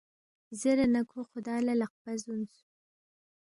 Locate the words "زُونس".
2.21-2.53